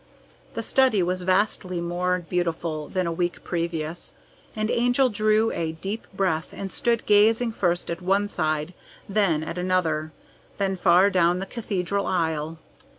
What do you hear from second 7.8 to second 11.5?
at one side, then at another, then far down the